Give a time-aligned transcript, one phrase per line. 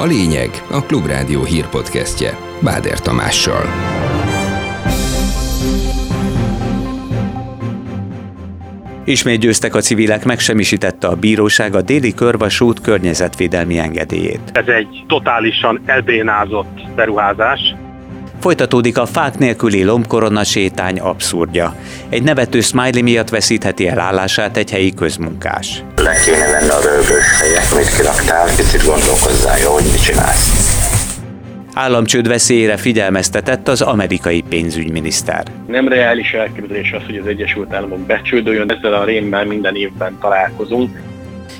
[0.00, 3.64] A lényeg a Klubrádió hírpodcastje Báder Tamással.
[9.04, 14.50] Ismét győztek a civilek, megsemmisítette a bíróság a déli körvasút környezetvédelmi engedélyét.
[14.52, 17.60] Ez egy totálisan elbénázott beruházás.
[18.40, 21.74] Folytatódik a fák nélküli lombkorona sétány abszurdja.
[22.08, 25.82] Egy nevető smiley miatt veszítheti el állását egy helyi közmunkás.
[25.96, 30.78] Le kéne venni a rögös helyet, amit kiraktál, kicsit gondolkozzál jó, hogy mit csinálsz.
[31.74, 35.42] Államcsőd veszélyére figyelmeztetett az amerikai pénzügyminiszter.
[35.66, 40.98] Nem reális elképzelés az, hogy az Egyesült Államok becsődöljön, ezzel a rémmel minden évben találkozunk.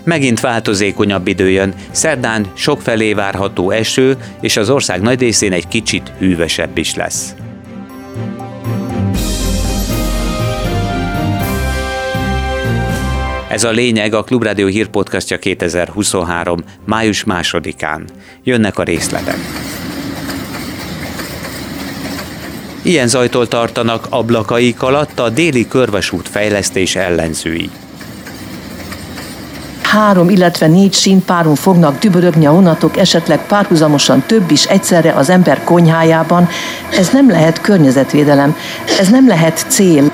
[0.05, 6.13] Megint változékonyabb idő jön, szerdán sokfelé várható eső, és az ország nagy részén egy kicsit
[6.19, 7.35] hűvösebb is lesz.
[13.49, 16.59] Ez a lényeg a Klubrádió hírpodcastja 2023.
[16.87, 18.05] május másodikán.
[18.45, 19.39] Jönnek a részletek.
[22.83, 27.71] Ilyen zajtól tartanak ablakaik alatt a déli körvasút fejlesztés ellenzői
[29.91, 35.65] három, illetve négy sínpáron fognak dübörögni a vonatok, esetleg párhuzamosan több is egyszerre az ember
[35.65, 36.49] konyhájában.
[36.99, 38.57] Ez nem lehet környezetvédelem,
[38.99, 40.11] ez nem lehet cél.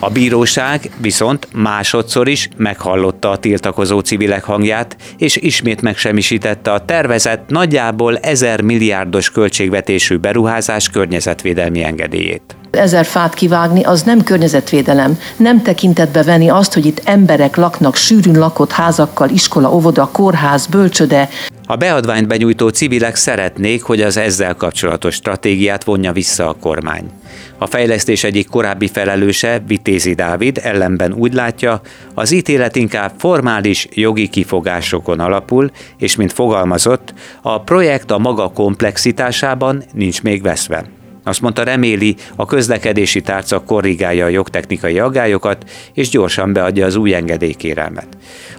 [0.00, 7.48] A bíróság viszont másodszor is meghallotta a tiltakozó civilek hangját, és ismét megsemmisítette a tervezett
[7.48, 12.56] nagyjából ezer milliárdos költségvetésű beruházás környezetvédelmi engedélyét.
[12.70, 18.38] Ezer fát kivágni az nem környezetvédelem, nem tekintetbe venni azt, hogy itt emberek laknak sűrűn
[18.38, 21.28] lakott házakkal, iskola, óvoda, kórház, bölcsöde.
[21.66, 27.10] A beadványt benyújtó civilek szeretnék, hogy az ezzel kapcsolatos stratégiát vonja vissza a kormány.
[27.58, 31.80] A fejlesztés egyik korábbi felelőse, Vitézi Dávid ellenben úgy látja,
[32.14, 39.84] az ítélet inkább formális jogi kifogásokon alapul, és mint fogalmazott, a projekt a maga komplexitásában
[39.92, 40.97] nincs még veszve.
[41.28, 47.14] Azt mondta, reméli, a közlekedési tárca korrigálja a jogtechnikai aggályokat, és gyorsan beadja az új
[47.14, 48.06] engedélykérelmet.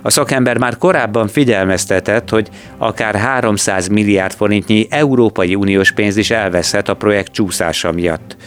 [0.01, 6.89] A szakember már korábban figyelmeztetett, hogy akár 300 milliárd forintnyi Európai Uniós pénz is elveszhet
[6.89, 8.37] a projekt csúszása miatt.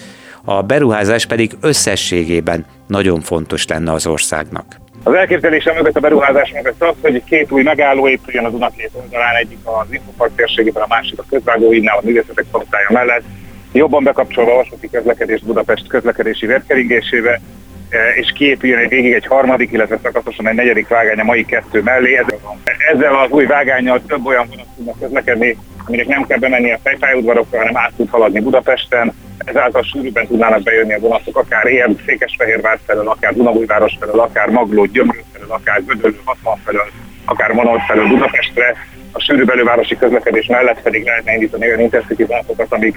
[0.45, 4.77] A beruházás pedig összességében nagyon fontos lenne az országnak.
[5.03, 9.35] Az elképzelése mögött a beruházás mögött az, hogy két új megálló épüljön az Unakét oldalán,
[9.35, 13.23] egyik az Infopark térségében, a másik a közvágóhídnál, a művészetek szoktája mellett,
[13.73, 17.41] jobban bekapcsolva a vasúti közlekedés Budapest közlekedési vérkeringésébe,
[17.91, 21.83] e, és kiépüljön egy végig egy harmadik, illetve szakaszosan egy negyedik vágány a mai kettő
[21.83, 22.21] mellé.
[22.93, 25.57] Ezzel az új vágányjal több olyan vonat tudnak közlekedni,
[25.87, 29.13] aminek nem kell bemenni a fejfájúdvarokra, hanem át tud haladni Budapesten.
[29.45, 34.85] Ezáltal sűrűbben tudnának bejönni a vonatok, akár Érd, Székesfehérvár felől, akár Dunavújváros felől, akár Magló,
[34.85, 36.91] Gyömrő felől, akár Gödöllő, Hatman felől,
[37.25, 38.77] akár Manol felől Budapestre.
[39.13, 42.97] A sűrű belővárosi közlekedés mellett pedig lehetne indítani olyan intercity vonatokat, amik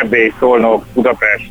[0.00, 1.50] Erdély, Szolnok, Budapest,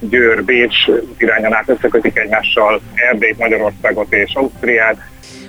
[0.00, 0.76] Győr, Bécs
[1.18, 4.96] irányon át összekötik egymással Erdélyt, Magyarországot és Ausztriát.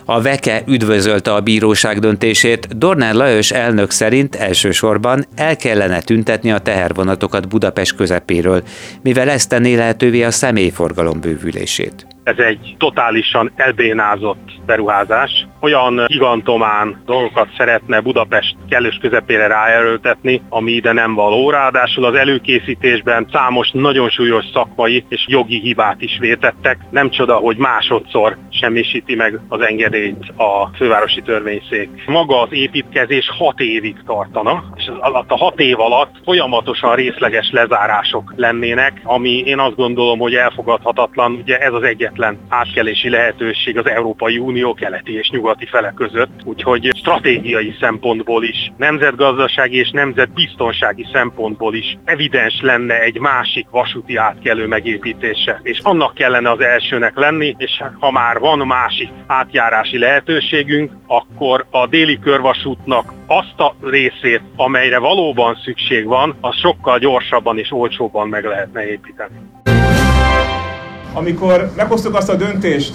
[0.05, 2.77] A Veke üdvözölte a bíróság döntését.
[2.77, 8.63] Dornán Lajos elnök szerint elsősorban el kellene tüntetni a tehervonatokat Budapest közepéről,
[9.01, 12.10] mivel ezt tenné lehetővé a személyforgalom bővülését.
[12.23, 15.47] Ez egy totálisan elbénázott beruházás.
[15.59, 21.49] Olyan gigantomán dolgokat szeretne Budapest kellős közepére ráerőltetni, ami ide nem való.
[21.49, 26.77] Ráadásul az előkészítésben számos nagyon súlyos szakmai és jogi hibát is vétettek.
[26.89, 31.89] Nem csoda, hogy másodszor semmisíti meg az engedélyt a fővárosi törvényszék.
[32.05, 37.49] Maga az építkezés hat évig tartana, és az alatt a hat év alatt folyamatosan részleges
[37.51, 41.31] lezárások lennének, ami én azt gondolom, hogy elfogadhatatlan.
[41.31, 46.41] Ugye ez az egyetlen egyetlen átkelési lehetőség az Európai Unió keleti és nyugati fele között,
[46.43, 54.67] úgyhogy stratégiai szempontból is, nemzetgazdasági és nemzetbiztonsági szempontból is evidens lenne egy másik vasúti átkelő
[54.67, 55.59] megépítése.
[55.63, 61.87] És annak kellene az elsőnek lenni, és ha már van másik átjárási lehetőségünk, akkor a
[61.87, 68.45] déli körvasútnak azt a részét, amelyre valóban szükség van, az sokkal gyorsabban és olcsóbban meg
[68.45, 69.35] lehetne építeni.
[71.13, 72.93] Amikor meghoztuk azt a döntést,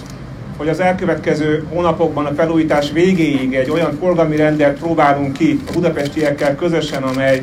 [0.57, 6.55] hogy az elkövetkező hónapokban a felújítás végéig egy olyan forgalmi rendet próbálunk ki a budapestiekkel
[6.55, 7.43] közösen, amely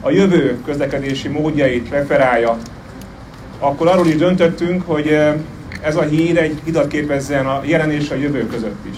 [0.00, 2.56] a jövő közlekedési módjait referálja,
[3.58, 5.18] akkor arról is döntöttünk, hogy
[5.82, 8.96] ez a hír egy hidat képezzen a jelen és a jövő között is.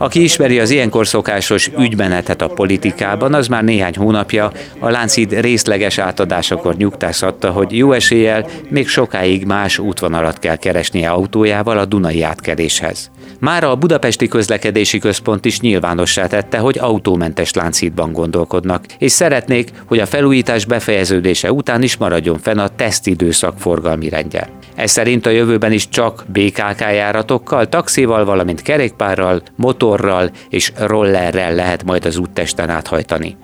[0.00, 5.98] Aki ismeri az ilyenkor szokásos ügymenetet a politikában, az már néhány hónapja a Láncid részleges
[5.98, 13.10] átadásakor nyugtázhatta, hogy jó eséllyel még sokáig más útvonalat kell keresnie autójával a Dunai átkeléshez.
[13.40, 19.98] Már a Budapesti Közlekedési Központ is nyilvánossá tette, hogy autómentes Láncidban gondolkodnak, és szeretnék, hogy
[19.98, 24.48] a felújítás befejeződése után is maradjon fenn a tesztidőszak forgalmi rendje.
[24.74, 31.84] Ez szerint a jövőben is csak BKK járatokkal, taxival, valamint kerékpárral, motorral és rollerrel lehet
[31.84, 33.36] majd az úttesten áthajtani.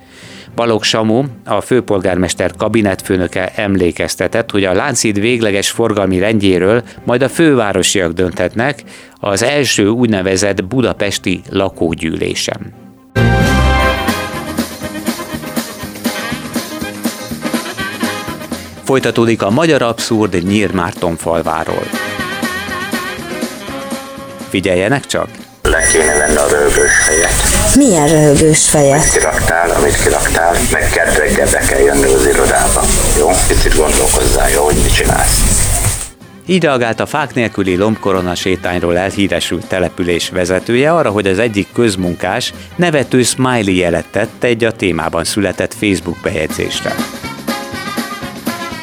[0.56, 8.12] Balogh Samu, a főpolgármester kabinetfőnöke emlékeztetett, hogy a Láncid végleges forgalmi rendjéről majd a fővárosiak
[8.12, 8.82] dönthetnek
[9.20, 12.72] az első úgynevezett budapesti lakógyűlésem.
[18.84, 21.84] Folytatódik a Magyar Abszurd Nyírmárton falváról.
[24.48, 25.45] Figyeljenek csak!
[25.70, 27.74] Le kéne venni a rögös fejet.
[27.74, 29.10] Milyen röhögős fejet?
[29.10, 32.80] Kiraktál, amit kiraktál, meg kedd reggel be kell jönni az irodába.
[33.18, 33.28] Jó?
[33.48, 35.40] Picit gondolkozzál, jó, hogy mit csinálsz.
[36.46, 42.52] Így reagált a fák nélküli lombkorona sétányról elhíresült település vezetője arra, hogy az egyik közmunkás
[42.76, 46.94] nevető smiley jelet tett egy a témában született Facebook bejegyzésre.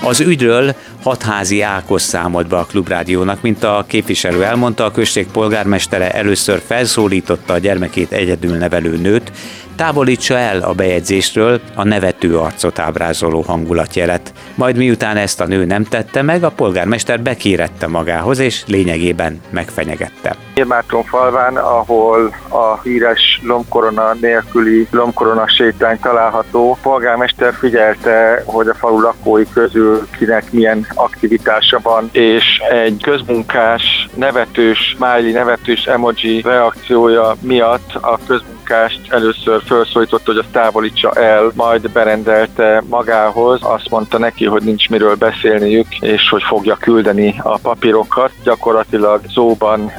[0.04, 6.12] Az ügyről hatházi Ákos számolt be a Klubrádiónak, mint a képviselő elmondta, a község polgármestere
[6.12, 9.32] először felszólította a gyermekét egyedül nevelő nőt,
[9.76, 14.34] távolítsa el a bejegyzésről a nevető arcot ábrázoló hangulatjelet.
[14.56, 20.36] Majd miután ezt a nő nem tette meg, a polgármester bekérette magához, és lényegében megfenyegette.
[20.56, 28.74] Nyilmáton falván, ahol a híres lombkorona nélküli lombkorona sétány található, a polgármester figyelte, hogy a
[28.74, 37.36] falu lakói közül kinek milyen aktivitása van, és egy közmunkás, nevetős, smiley, nevetős emoji reakciója
[37.42, 44.46] miatt a közmunkást először felszólította, hogy azt távolítsa el, majd berendelte magához, azt mondta neki,
[44.46, 48.32] hogy nincs miről beszélniük, és hogy fogja küldeni a papírokat.
[48.44, 49.92] Gyakorlatilag szóban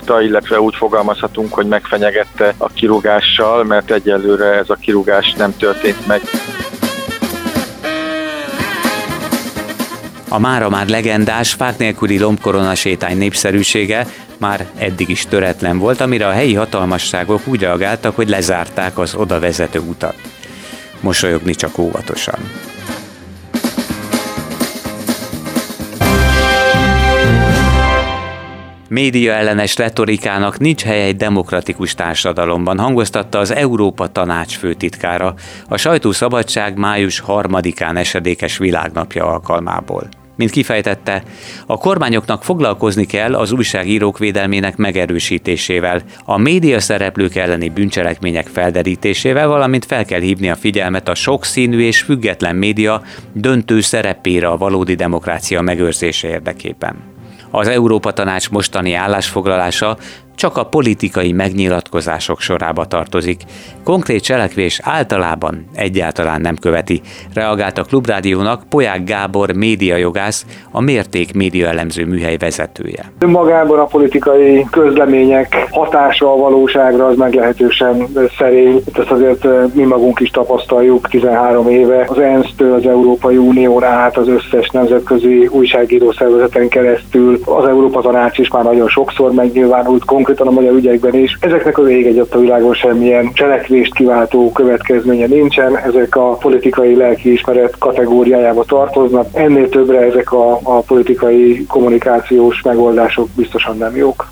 [0.00, 6.06] kirúgta, illetve úgy fogalmazhatunk, hogy megfenyegette a kirúgással, mert egyelőre ez a kirúgás nem történt
[6.06, 6.20] meg.
[10.28, 14.06] A mára már legendás fák nélküli lombkorona sétány népszerűsége
[14.38, 19.40] már eddig is töretlen volt, amire a helyi hatalmasságok úgy reagáltak, hogy lezárták az oda
[19.40, 20.14] vezető utat.
[21.00, 22.38] Mosolyogni csak óvatosan.
[28.90, 35.34] Média ellenes retorikának nincs helye egy demokratikus társadalomban, hangoztatta az Európa Tanács főtitkára
[35.68, 40.08] a sajtószabadság május harmadikán esedékes világnapja alkalmából.
[40.36, 41.22] Mint kifejtette,
[41.66, 49.84] a kormányoknak foglalkozni kell az újságírók védelmének megerősítésével, a média szereplők elleni bűncselekmények felderítésével, valamint
[49.84, 53.02] fel kell hívni a figyelmet a sokszínű és független média
[53.32, 57.19] döntő szerepére a valódi demokrácia megőrzése érdekében.
[57.50, 59.96] Az Európa Tanács mostani állásfoglalása
[60.40, 63.40] csak a politikai megnyilatkozások sorába tartozik.
[63.84, 67.00] Konkrét cselekvés általában egyáltalán nem követi,
[67.34, 73.12] reagált a Klubrádiónak Poják Gábor médiajogász, a Mérték média elemző műhely vezetője.
[73.26, 78.06] Magában a politikai közlemények hatása a valóságra az meglehetősen
[78.38, 78.82] szerény.
[78.94, 82.04] Ezt azért eh, mi magunk is tapasztaljuk 13 éve.
[82.08, 88.38] Az ENSZ-től az Európai Unión át az összes nemzetközi újságíró szervezeten keresztül az Európa Tanács
[88.38, 91.36] is már nagyon sokszor megnyilvánult konkrét konkrétan a magyar ügyekben is.
[91.40, 97.78] Ezeknek az ég egy a világon semmilyen cselekvést kiváltó következménye nincsen, ezek a politikai lelkiismeret
[97.78, 99.26] kategóriájába tartoznak.
[99.32, 104.26] Ennél többre ezek a, a politikai kommunikációs megoldások biztosan nem jók.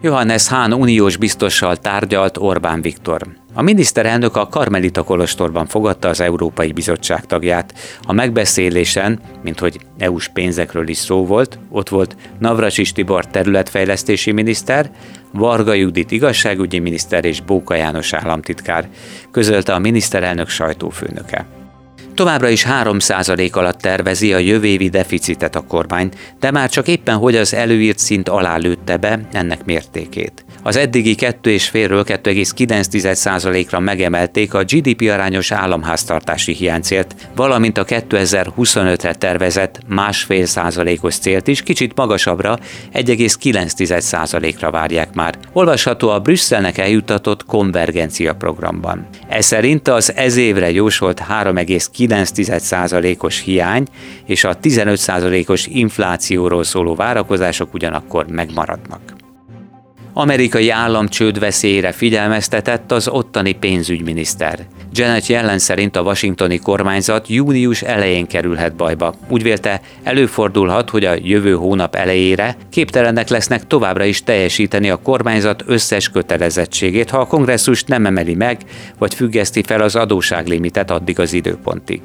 [0.00, 3.26] Johannes Hahn uniós biztossal tárgyalt Orbán Viktor.
[3.54, 7.74] A miniszterelnök a Karmelita Kolostorban fogadta az Európai Bizottság tagját.
[8.02, 14.90] A megbeszélésen, mint hogy EU-s pénzekről is szó volt, ott volt Navracsis Tibor területfejlesztési miniszter,
[15.32, 18.88] Varga Judit igazságügyi miniszter és Bóka János államtitkár,
[19.30, 21.57] közölte a miniszterelnök sajtófőnöke.
[22.18, 26.10] Továbbra is 3% alatt tervezi a jövő évi deficitet a kormány,
[26.40, 30.44] de már csak éppen hogy az előírt szint alá lőtte be ennek mértékét.
[30.68, 40.46] Az eddigi 2,5-ről 2,9%-ra megemelték a GDP arányos államháztartási hiánycélt, valamint a 2025-re tervezett másfél
[40.46, 42.58] százalékos célt is kicsit magasabbra,
[42.94, 45.34] 1,9%-ra várják már.
[45.52, 49.06] Olvasható a Brüsszelnek eljutatott konvergencia programban.
[49.28, 53.86] Ez szerint az ez évre jósolt 3,9%-os hiány
[54.26, 59.17] és a 15%-os inflációról szóló várakozások ugyanakkor megmaradnak.
[60.20, 64.66] Amerikai államcsőd veszélyére figyelmeztetett az ottani pénzügyminiszter.
[64.92, 69.14] Janet Yellen szerint a washingtoni kormányzat június elején kerülhet bajba.
[69.28, 75.62] Úgy vélte, előfordulhat, hogy a jövő hónap elejére képtelenek lesznek továbbra is teljesíteni a kormányzat
[75.66, 78.60] összes kötelezettségét, ha a kongresszus nem emeli meg,
[78.98, 82.00] vagy függeszti fel az adóságlimitet addig az időpontig.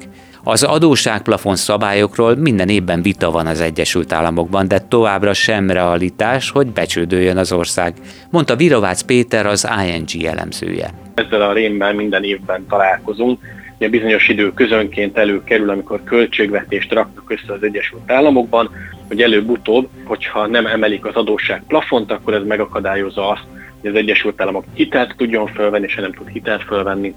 [0.46, 6.66] Az adóságplafon szabályokról minden évben vita van az Egyesült Államokban, de továbbra sem realitás, hogy
[6.66, 7.94] becsődöljön az ország,
[8.30, 10.90] mondta Virovácz Péter az ING elemzője.
[11.14, 13.40] Ezzel a rémmel minden évben találkozunk,
[13.76, 18.70] ugye bizonyos idő közönként előkerül, amikor költségvetést raknak össze az Egyesült Államokban,
[19.08, 23.44] hogy előbb-utóbb, hogyha nem emelik az adósság plafont, akkor ez megakadályozza azt,
[23.80, 27.14] hogy az Egyesült Államok hitelt tudjon fölvenni, és nem tud hitelt fölvenni,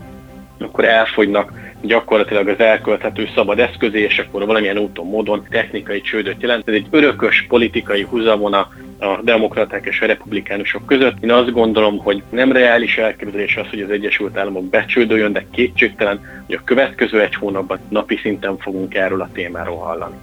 [0.59, 6.67] akkor elfogynak gyakorlatilag az elkölthető szabad eszközé, és akkor valamilyen úton, módon technikai csődöt jelent.
[6.67, 11.23] Ez egy örökös politikai húzavona a demokraták és a republikánusok között.
[11.23, 16.19] Én azt gondolom, hogy nem reális elképzelés az, hogy az Egyesült Államok becsődöljön, de kétségtelen,
[16.45, 20.15] hogy a következő egy hónapban napi szinten fogunk erről a témáról hallani.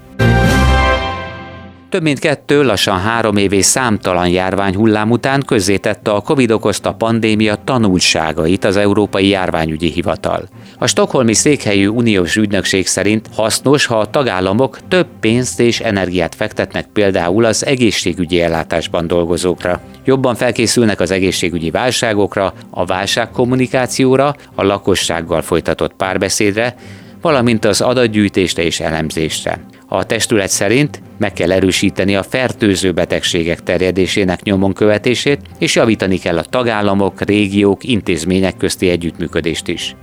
[1.95, 7.57] Több mint kettő, lassan három évé számtalan járvány hullám után közzétette a Covid okozta pandémia
[7.65, 10.49] tanulságait az Európai Járványügyi Hivatal.
[10.79, 16.87] A Stockholmi székhelyű uniós ügynökség szerint hasznos, ha a tagállamok több pénzt és energiát fektetnek
[16.93, 19.81] például az egészségügyi ellátásban dolgozókra.
[20.05, 26.75] Jobban felkészülnek az egészségügyi válságokra, a válságkommunikációra, a lakossággal folytatott párbeszédre,
[27.21, 29.61] valamint az adatgyűjtésre és elemzésre.
[29.89, 36.39] A testület szerint meg kell erősíteni a fertőző betegségek terjedésének nyomon követését, és javítani kell
[36.39, 39.97] a tagállamok, régiók, intézmények közti együttműködést is.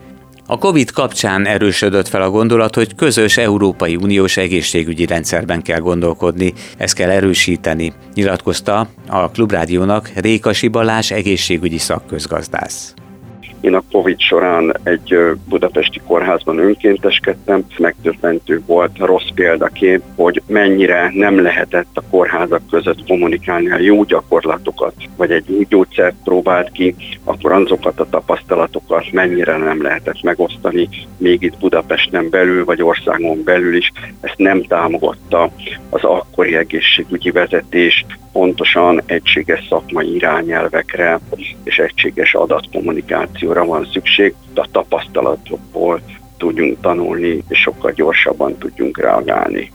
[0.45, 6.53] A COVID kapcsán erősödött fel a gondolat, hogy közös Európai Uniós egészségügyi rendszerben kell gondolkodni,
[6.77, 12.93] ezt kell erősíteni, nyilatkozta a Klubrádiónak Rékasi Balázs egészségügyi szakközgazdász.
[13.61, 15.15] Én a Covid során egy
[15.49, 23.71] budapesti kórházban önkénteskedtem, megdöbbentő volt rossz példaként, hogy mennyire nem lehetett a kórházak között kommunikálni
[23.71, 29.81] a jó gyakorlatokat, vagy egy új gyógyszert próbált ki, akkor azokat a tapasztalatokat mennyire nem
[29.81, 33.91] lehetett megosztani, még itt Budapesten belül, vagy országon belül is,
[34.21, 35.51] ezt nem támogatta
[35.89, 41.19] az akkori egészségügyi vezetés, pontosan egységes szakmai irányelvekre
[41.63, 46.01] és egységes adatkommunikációra van szükség, de a tapasztalatokból
[46.37, 49.71] tudjunk tanulni, és sokkal gyorsabban tudjunk reagálni.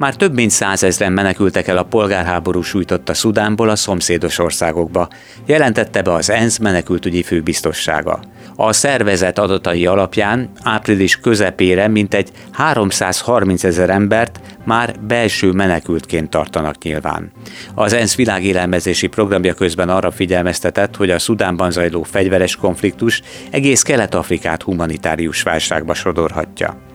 [0.00, 5.08] Már több mint százezren menekültek el a polgárháború sújtotta Szudánból a szomszédos országokba,
[5.46, 8.20] jelentette be az ENSZ menekültügyi főbiztossága.
[8.56, 17.32] A szervezet adatai alapján április közepére mintegy 330 ezer embert már belső menekültként tartanak nyilván.
[17.74, 24.62] Az ENSZ világélelmezési programja közben arra figyelmeztetett, hogy a Szudánban zajló fegyveres konfliktus egész Kelet-Afrikát
[24.62, 26.89] humanitárius válságba sodorhatja.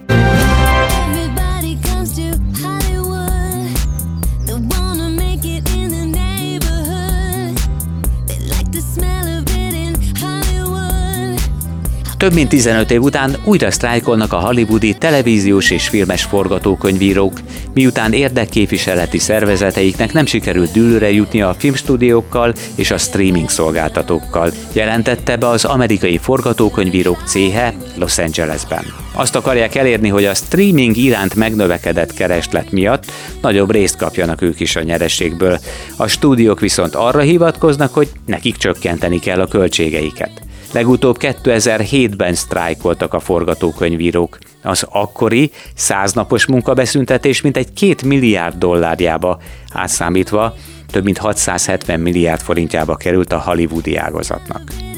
[12.25, 17.39] Több mint 15 év után újra sztrájkolnak a hollywoodi televíziós és filmes forgatókönyvírók,
[17.73, 25.47] miután érdekképviseleti szervezeteiknek nem sikerült dűlőre jutni a filmstúdiókkal és a streaming szolgáltatókkal, jelentette be
[25.47, 28.83] az amerikai forgatókönyvírók céhe Los Angelesben.
[29.13, 34.75] Azt akarják elérni, hogy a streaming iránt megnövekedett kereslet miatt nagyobb részt kapjanak ők is
[34.75, 35.59] a nyerességből.
[35.97, 40.44] A stúdiók viszont arra hivatkoznak, hogy nekik csökkenteni kell a költségeiket.
[40.71, 44.37] Legutóbb 2007-ben sztrájkoltak a forgatókönyvírók.
[44.63, 49.39] Az akkori száznapos munkabeszüntetés mintegy két milliárd dollárjába
[49.73, 50.55] átszámítva
[50.91, 54.94] több mint 670 milliárd forintjába került a hollywoodi ágazatnak.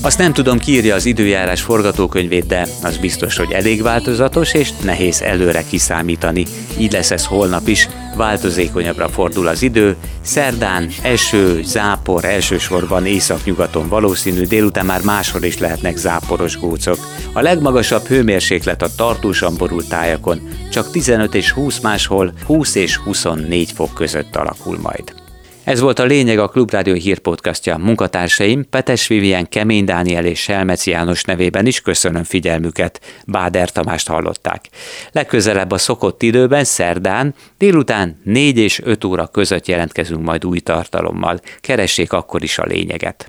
[0.00, 4.70] Azt nem tudom, ki írja az időjárás forgatókönyvét, de az biztos, hogy elég változatos és
[4.82, 6.44] nehéz előre kiszámítani.
[6.78, 14.42] Így lesz ez holnap is, változékonyabbra fordul az idő, szerdán eső, zápor, elsősorban északnyugaton valószínű,
[14.42, 16.98] délután már máshol is lehetnek záporos gócok.
[17.32, 23.72] A legmagasabb hőmérséklet a tartósan borult tájakon, csak 15 és 20 máshol, 20 és 24
[23.72, 25.21] fok között alakul majd.
[25.64, 27.76] Ez volt a lényeg a Klubrádió hírpodcastja.
[27.76, 33.00] Munkatársaim Petes Vivien, Kemény Dániel és Selmec János nevében is köszönöm figyelmüket.
[33.26, 34.68] Báder Tamást hallották.
[35.12, 41.40] Legközelebb a szokott időben, szerdán, délután 4 és 5 óra között jelentkezünk majd új tartalommal.
[41.60, 43.26] Keressék akkor is a lényeget.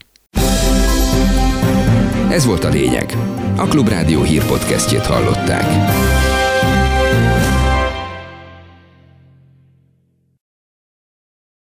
[2.29, 3.17] Ez volt a lényeg.
[3.57, 5.65] A Klubrádió hírpodcastjét hallották.